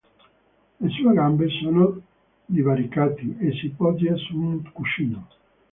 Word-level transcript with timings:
Le 0.79 0.89
sue 0.89 1.13
gambe 1.13 1.45
sono 1.61 2.01
divaricate 2.47 3.35
e 3.39 3.51
si 3.59 3.69
poggia 3.69 4.15
su 4.15 4.35
un 4.35 4.71
cuscino. 4.71 5.27